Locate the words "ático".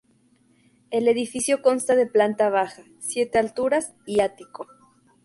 4.21-4.65